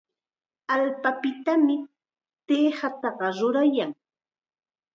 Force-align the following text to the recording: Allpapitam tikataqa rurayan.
Allpapitam 0.75 1.67
tikataqa 2.47 3.27
rurayan. 3.37 3.91